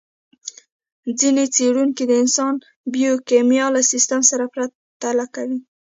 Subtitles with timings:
[1.19, 2.53] ځينې څېړونکي د انسان
[2.93, 5.59] بیوکیمیا له سیستم سره پرتله کوي.